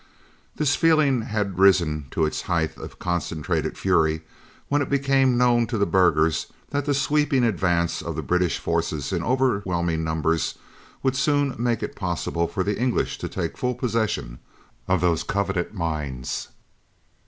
This 0.55 0.75
feeling 0.75 1.21
had 1.21 1.59
risen 1.59 2.07
to 2.09 2.25
its 2.25 2.41
height 2.49 2.75
of 2.75 2.97
concentrated 2.97 3.77
fury 3.77 4.23
when 4.67 4.81
it 4.81 4.89
became 4.89 5.37
known 5.37 5.67
to 5.67 5.77
the 5.77 5.85
burghers 5.85 6.47
that 6.71 6.85
the 6.85 6.95
sweeping 6.95 7.43
advance 7.43 8.01
of 8.01 8.15
the 8.15 8.23
British 8.23 8.57
forces 8.57 9.13
in 9.13 9.21
overwhelming 9.21 10.03
numbers 10.03 10.57
would 11.03 11.15
soon 11.15 11.53
make 11.59 11.83
it 11.83 11.95
possible 11.95 12.47
for 12.47 12.63
the 12.63 12.79
English 12.81 13.19
to 13.19 13.29
take 13.29 13.59
full 13.59 13.75
possession 13.75 14.39
of 14.87 15.01
those 15.01 15.21
coveted 15.21 15.71
mines. 15.75 16.47